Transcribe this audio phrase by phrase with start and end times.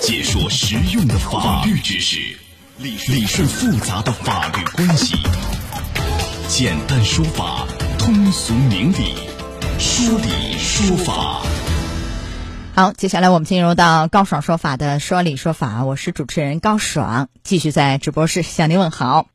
[0.00, 2.18] 解说实用的法律知识，
[2.78, 5.16] 理理顺复杂的法律关系，
[6.48, 7.66] 简单说法，
[7.98, 9.14] 通俗明理，
[9.78, 11.42] 说理说法。
[12.74, 19.26] 好，接下来我们进入到高爽说法的说理说法，我是主持人高爽，继续在直播室向您问好。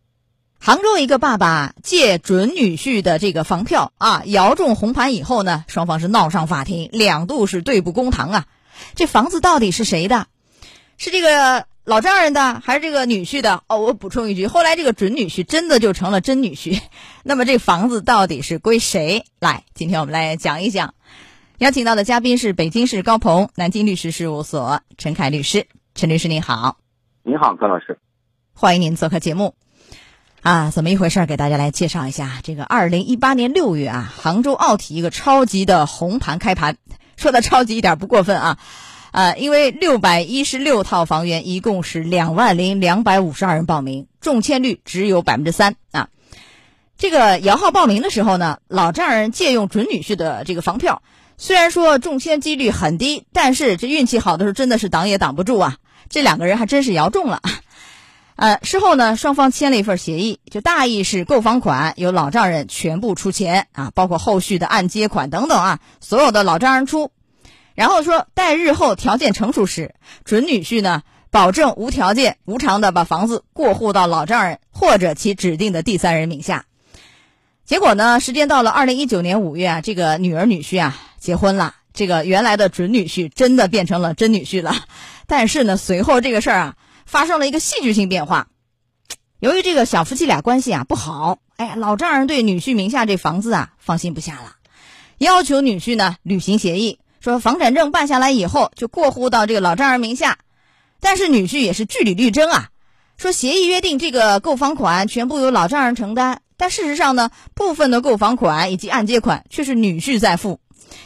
[0.59, 8.45] 杭州一个爸爸借准女婿的这个房票啊，摇中红盘以后呢，双方是闹上法庭，两度是对簿公堂啊。
[8.95, 10.27] 这房子到底是谁的？
[10.97, 13.63] 是这个老丈人的，还是这个女婿的？
[13.67, 16.79] 哦，我补充一句，后来这个准女婿真的就成了真女婿。
[17.23, 19.25] 那么这房子到底是归谁？
[19.39, 20.93] 来，今天我们来讲一讲。
[21.59, 25.67] 邀请到的嘉宾是北京市高鹏南京律师事务所陈凯律师。
[25.95, 26.77] 陈律师您好，
[27.23, 27.99] 你好，高老师，
[28.53, 29.55] 欢迎您做客节目。
[30.41, 31.25] 啊，怎么一回事？
[31.25, 32.39] 给大家来介绍一下。
[32.43, 36.77] 这个二零一八年六月啊，杭州奥体一个超级的红盘开盘，
[37.15, 38.57] 说的超级一点不过分啊。
[39.13, 46.09] 呃，因为六百一十六套房源，一共是两万零两百五十二人报名，中签率只有百分之三啊。
[46.97, 51.03] 这个摇号报名的时候呢，老丈人借用准女婿的这个房票，
[51.37, 55.77] 虽然说中签几率很低，但是这运气好的时候真的是挡也挡不住啊。
[56.09, 57.39] 这两个人还真是摇中了。
[58.35, 67.11] 呃，事后呢，双方签了一份协议，就大意是购房款由老丈人全部出钱啊，包括后续的按揭款等等啊，所有的老丈人出。
[67.75, 76.65] 然后说，待日后条件成熟时，准女婿呢保证无条件、无偿的把房子过户到老丈人或者其指定的第三人名下。
[77.65, 84.75] 结果呢，时间到了二零一九年五月啊，这个女儿女婿啊结婚了，这个原来的准女婿真的变成了真女婿了。
[85.27, 86.75] 但是呢，随后这个事儿啊。
[87.05, 88.47] 发生了一个戏剧性变化，
[89.39, 94.55] 由于这个小夫妻俩关系啊不好，哎，老丈人对女婿名下这房子啊放心不下了，
[95.17, 100.39] 要求女婿呢履行协议，说房产证办下来以后就过户到这个老丈人名下。
[100.99, 102.69] 但是女婿也是据理力争啊，
[103.17, 110.59] 说协议约定这个购房款全部由老丈人承担，但事实上呢，部分的购房款以及按揭款却是女婿在付，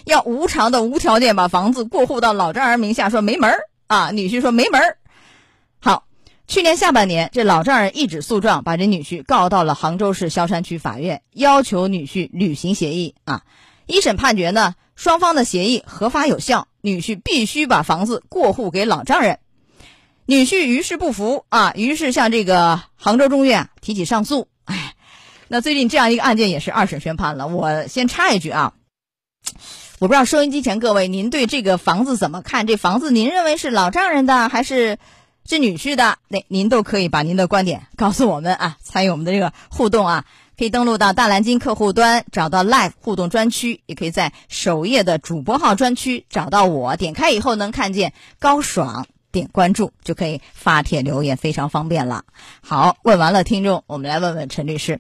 [0.06, 4.10] 要无偿的无条件把房子过户到老丈人名下，说没门儿啊！
[4.12, 4.98] 女婿说没门儿。
[5.80, 6.06] 好，
[6.48, 13.44] 去年下半年，这老丈人一纸诉状把这女婿告到了杭州市萧山区法院，要求女婿履行协议啊。
[13.88, 19.40] 一审判决呢，双方的协议合法有效，女婿必须把房子过户给老丈人。
[20.26, 24.48] 女婿于是不服啊，于是向这个杭州中院提起上诉。
[24.66, 24.94] 哎，
[25.48, 27.48] 那最近这样一个案件也是二审宣判了。
[27.48, 28.74] 我先插一句啊，
[30.00, 32.68] 我不知道收音机前各位，您对这个房子怎么看？
[32.68, 35.00] 这房子您认为是老丈人的还是？
[35.50, 40.26] 是女婿的，那您都可以把您的观点告诉我们啊，参与我们的这个互动啊，
[40.58, 52.24] 可以登录到大蓝鲸客户端，找到 Live 互动专区，也可以在首页的主播号专区找到我，点开以后能看见高爽，点关注就可以发帖留言，非常方便了。
[52.62, 55.00] 好，问完了听众，我们来问问陈律师，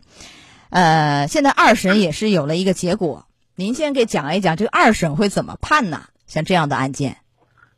[0.69, 3.25] 呃，现在二审也是有了一个结果，
[3.55, 6.03] 您先给讲一讲这个二审会怎么判呢？
[6.27, 7.17] 像这样的案件。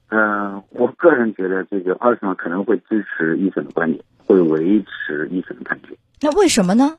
[0.10, 5.98] 嗯，我个人觉得这个二审可能会支持一审的观点，会维持一审的判决。
[6.20, 6.98] 那为什么呢？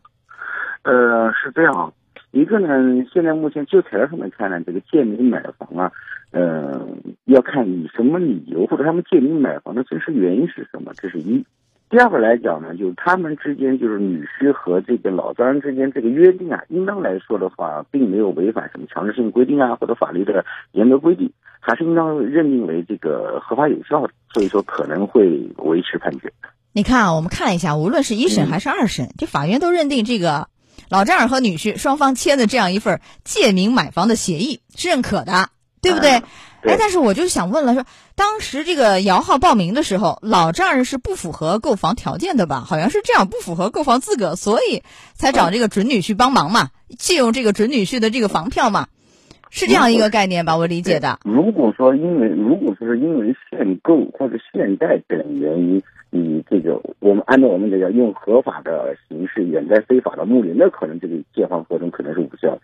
[0.83, 1.93] 呃，是这样，
[2.31, 5.93] 一个呢，现在目前就材料上面看呢，这个借名买房啊，
[6.31, 6.87] 呃，
[7.25, 11.45] 要看以什么理由或者他们借名买房的真实原因是什么，这是一。
[11.91, 21.33] 第二个来讲呢，就是他们之间就是女婿和这个老丈人之间这个约定啊，应当来说的话，并没有违反什么强制性规定啊，或者法律的严格规定。
[21.63, 26.33] 还是应当认定为这个合法有效的，所以说可能会维持判决。
[26.73, 30.49] 你看啊，我们看一下，无论是一审还是二审，这法院都认定这个
[30.89, 35.51] 老丈人和女婿双方签的这样一份借名买房的协议是认可的，
[35.83, 36.23] 对不对？
[36.63, 42.65] 哎，但是我就想问了，说当时这个摇号报名的时候，老丈人是不符合购房条件的吧？
[42.67, 44.83] 好像是这样，不符合购房资格，所以
[45.17, 46.69] 才找这个准女婿帮忙嘛，
[46.99, 48.89] 借用这个准女婿的这个房票嘛。
[49.51, 51.19] 是这样一个概念吧，我理解的。
[51.25, 62.61] 如果说因为，如果说是因为限购或者限贷等原因，你这个我们按照我们这个用合法的形式掩盖非法的目的，那可能这个借房合同可能是无效的。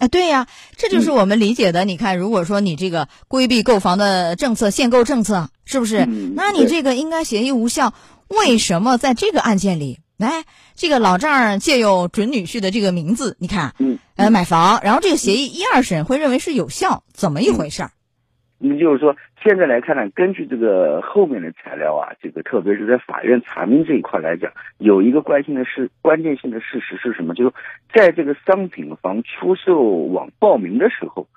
[0.00, 1.84] 啊，对呀，这就是我们理解的。
[1.84, 6.06] 你看，如果说你这个规避购房的政策、限购政策，是不是？
[6.36, 7.92] 那你这个应该协议无效。
[8.28, 9.98] 为什么在这个案件里？
[10.18, 10.42] 来，
[10.74, 17.90] 这个老丈人借用准女婿的这个名字，你看，嗯，呃，买房，然后这个协议一二审会认为是有效，怎么一回事儿？
[18.58, 27.32] 也就是说，现在来看呢，根据这个后面的材料啊，这个特别是在法院查明这一块来讲，有一个关键的是关键性的事实是什么？
[27.36, 27.52] 就是
[27.94, 31.28] 在这个商品房出售网报名的时候，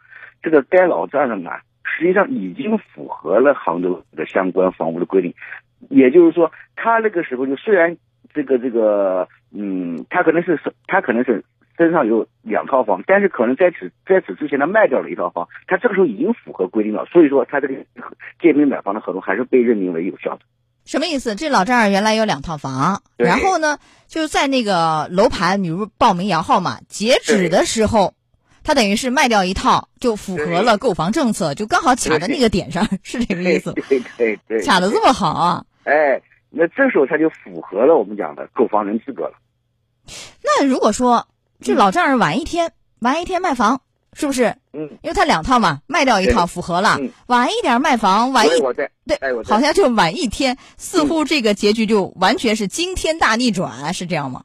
[0.41, 5.35] 这个该老丈人啊实际上已经符合了杭州的相关房屋的规定。
[5.89, 7.95] 也就是说，他那个时候就虽然
[8.33, 11.43] 这个这个，嗯，他可能是他可能是
[11.77, 17.73] 身上有两套房，但是可能在此在此之前他卖掉了一套房，他这个时候已经符合规定了，所以说他这个
[18.41, 20.41] 借名买房的合同还是被认定为有效的。
[20.83, 21.35] 什么意思？
[21.35, 28.15] 这老丈人原来有两套房，然后呢，就是在那个楼盘，比如报名摇号嘛，截止的时候，
[28.63, 33.73] 他等于是卖掉一套，就符合了购房政策，就刚好卡在那个点上，是这个意思。
[33.73, 35.63] 对对对，卡的这么好啊！
[35.83, 36.19] 哎，
[36.51, 39.33] 那这时候他就符合了我们讲的购房人资格了。
[40.43, 41.27] 那如果说
[41.59, 43.81] 这老丈人晚一天，晚一天卖房。
[44.13, 44.53] 是不是？
[44.73, 48.49] 嗯，因为他两套嘛，卖掉一套符合了，晚一点卖房，晚一
[49.07, 54.43] 对，好像就晚一天，似乎这个结局就完全是惊天大逆转，是这样吗？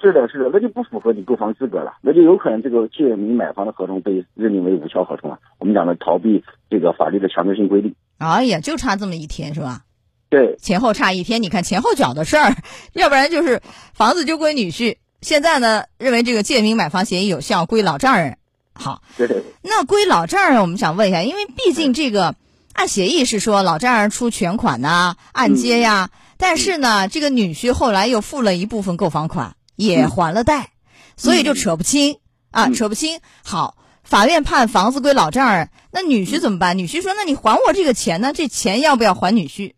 [0.00, 5.40] 是的，是的，那就不符合你购房资格了，那就有可能这个借名买房的合同被认定为无效合同了。
[5.58, 7.96] 我们讲的逃避这个法律的强制性规定。
[8.18, 9.80] 哎呀，就差这么一天是吧？
[10.30, 12.54] 对，前后差一天，你看前后脚的事儿，
[12.92, 13.62] 要不然就是
[13.94, 18.36] 房子就归女婿，现在呢认为这个借名买房协议有效，归老丈人。
[18.74, 19.02] 好，
[19.62, 22.34] 那归老丈人，我们想问一下，因为毕竟这个
[22.74, 30.70] 按协议是说老丈人出全款呐，按揭呀，但是呢，这个女婿后来又付了一部分购房款，也还了贷，
[31.16, 32.18] 所以就扯不清
[32.50, 33.18] 啊，扯不清。
[33.42, 36.76] 好，法院判房子归老丈人，那女婿怎么办？
[36.78, 38.32] 女婿说：“那你还我这个钱呢？
[38.32, 39.72] 这钱要不要还女婿？”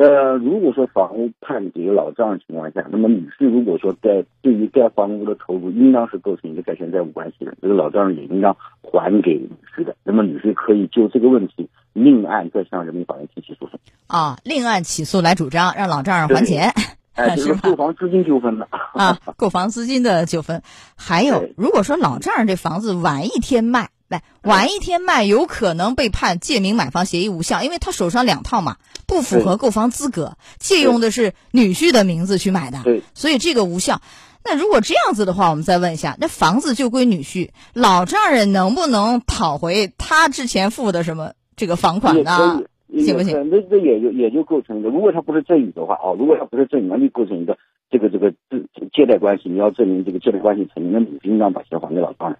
[0.00, 9.94] 呃，如果说房屋判给老丈人情况下，那么女婿如果说在对于该房屋的投入，应当是构成一个债权债务关系的，这个老丈人也应当还给女婿的。
[10.02, 13.78] 那么女婿可以就这个问题另案再向人民法院提起诉讼。
[14.06, 16.72] 啊，另案起诉来主张让老丈人还钱，
[17.14, 20.62] 哎， 就是购房资金纠纷的啊，购房资金的纠纷。
[20.96, 23.90] 还有，如果说老丈人这房子晚一天卖。
[24.10, 28.76] 来晚一天卖，有可能被判借名买房协议无效，因为他手上两套嘛，
[29.06, 34.02] 不符合购房资格，借用的是女婿的名字去买的，对，所以这个无效。
[34.44, 42.64] 那如果这样子的话，我们再问一下，那房子就归女婿，老丈人能不能讨回他之前付的什么这个房款呢？
[42.98, 43.48] 行不行？
[43.48, 47.56] 那这也就也就构成一个，如果他不是赠与的话，哦，如果他不是赠与，那就构成一个
[47.88, 48.32] 这个这个
[48.74, 52.38] 借借贷关系，你要证明这个借贷关系成立，那女婿应当把钱还给老丈人。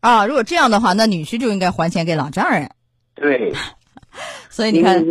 [0.00, 2.70] 啊，如果这样的话，那女婿就应该还钱给老丈人。
[3.14, 3.52] 对，
[4.48, 5.04] 所以你看，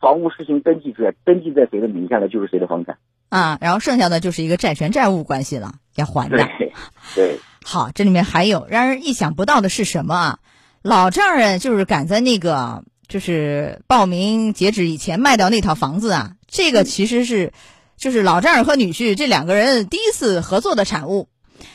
[0.00, 2.96] 房屋实行登记制，登记在谁的名下的就是谁的房产。
[3.28, 6.48] 啊，然后剩下的就是一个债权债务关系了，要还的。
[7.16, 10.38] 对， 好，这里面还有让人意想不到的是什么啊？
[10.82, 17.52] 老丈人就是赶在那个就是报名截止以前卖掉那套房子啊，这个其实是
[17.96, 21.28] 就是老丈人和女婿这两个人第一次合作的产物。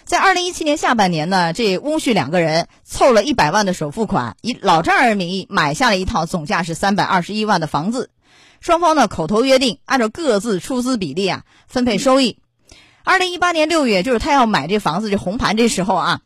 [0.05, 8.09] 在二零一七年下半年呢，这翁婿两个人凑了一百万的首付款，以老丈人名义买下了一套总价是三百二十一万的房子。
[8.59, 12.37] 双方呢口头约定，按照各自出资比例啊分配收益。
[13.03, 16.21] 二零一八年六月，就是他要买这房子这红盘这时候啊，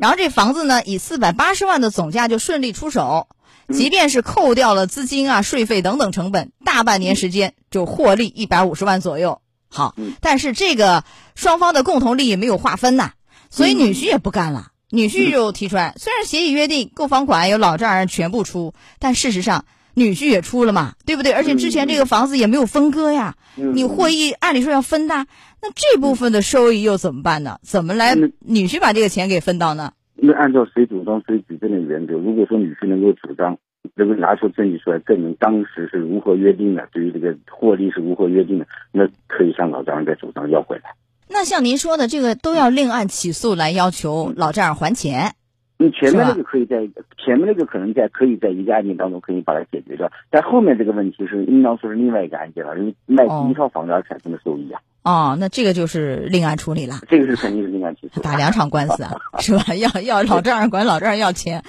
[0.00, 3.28] 然后这房子呢以四百八十万的总价就顺利出手，
[3.72, 9.40] 即便是扣掉了资金啊、税费等等成本，大半年时间就获利一百五十万左右。
[9.68, 11.04] 好，但是这个
[11.34, 13.12] 双方的共同利益没有划分呐，
[13.50, 14.68] 所以女婿也不干了。
[14.88, 19.64] 女婿就提出来，虽然协议约定购房款由老丈人全部出，但事实上
[19.94, 21.32] 女婿也出了嘛，对不对？
[21.32, 25.26] 而且之前这个房子也没有分割呀，你获益按理说要分的，
[25.60, 27.58] 那这部分的收益又怎么办呢？
[27.62, 29.92] 怎么来女婿把这个钱给分到呢？
[30.16, 33.56] 那按照谁主张谁举证的原则，如果说女婿能够主张。
[33.94, 40.90] 能够拿出证据出来证明当时是如何约定的，对于这个获利是如何约定的，那可以向老丈人再主张要回来。
[41.28, 45.32] 那像您说的这个都要另案起诉来要求老丈人还钱。
[45.78, 46.88] 你前面那个可以在
[47.22, 54.80] 前面那个可能在可以在一个案件当中可以把它解决掉，但后面这个问题是应当说是另外一个案件了，因为卖第一套房子而产生的收益啊。
[55.02, 57.00] 哦，那这个就是另案处理了。
[57.08, 58.22] 这个是肯定是另案处理。
[58.22, 59.74] 打两场官司啊，是吧？
[59.76, 61.62] 要要老丈人管老丈人要钱，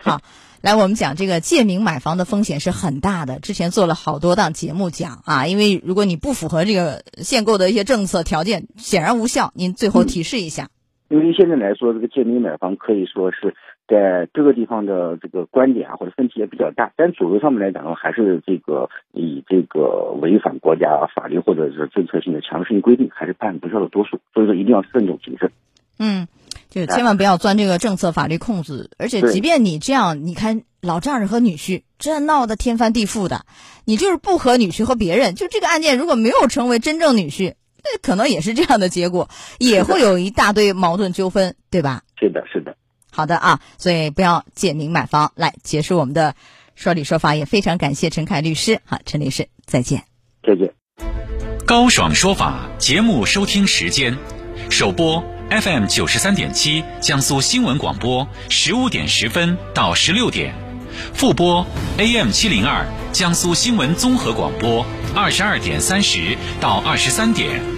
[0.00, 0.20] 好。
[0.60, 3.38] 来，我们讲这个借名买房的风险是很大的。
[3.38, 9.52] 之前做了好多档节目讲啊，因为如果你不符合这个限购的一些政策条件，显然无效。
[9.54, 10.68] 您最后提示一下。
[11.08, 13.54] 因为现在来说，这个借名买房可以说是
[13.86, 24.20] 在各个地方的这个观点啊或者分歧也比较大，但主流上面来讲的话，还是这个以这个违反国家法律或者是政策性的强制性规定，还是判不效的多数。
[24.34, 25.50] 所以说，一定要慎重谨慎。
[25.98, 26.28] 嗯。
[26.70, 33.46] 就千万不要钻这个政策法律空子，而且即便你这样，你看老丈人和女婿这闹得天翻地覆的，
[33.86, 37.54] 你就是不和女婿和别人，就这个案件如果没有成为真正女婿，
[38.02, 39.28] 可能也是这样的结果，
[39.58, 42.02] 也会有一大堆矛盾纠纷， 对吧？
[42.18, 42.76] 是的，是的。
[43.10, 46.34] 好的啊，所以不要借名买房来结束我们的
[46.76, 48.80] 说理说法也非常感谢陈凯律师。
[48.84, 50.04] 好，陈律师，再见。
[50.46, 50.72] 再见。
[51.66, 54.16] 高爽说法节目收听时间：
[54.70, 60.52] 首播 FM 九十三点七，江苏新闻广播，十五点十分到十六点；
[61.14, 61.66] 复播
[61.96, 67.77] AM 七零二，江苏新闻综合广播，二十二点三十到二十三点。